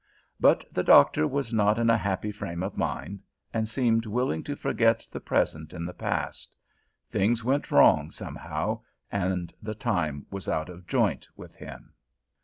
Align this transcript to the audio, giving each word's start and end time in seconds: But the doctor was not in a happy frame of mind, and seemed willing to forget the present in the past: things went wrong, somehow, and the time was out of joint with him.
But 0.39 0.65
the 0.73 0.81
doctor 0.81 1.27
was 1.27 1.53
not 1.53 1.77
in 1.77 1.87
a 1.91 1.95
happy 1.99 2.31
frame 2.31 2.63
of 2.63 2.75
mind, 2.75 3.21
and 3.53 3.69
seemed 3.69 4.07
willing 4.07 4.41
to 4.45 4.55
forget 4.55 5.07
the 5.11 5.19
present 5.19 5.73
in 5.73 5.85
the 5.85 5.93
past: 5.93 6.55
things 7.11 7.43
went 7.43 7.69
wrong, 7.69 8.09
somehow, 8.09 8.81
and 9.11 9.53
the 9.61 9.75
time 9.75 10.25
was 10.31 10.49
out 10.49 10.69
of 10.69 10.87
joint 10.87 11.27
with 11.37 11.53
him. 11.53 11.93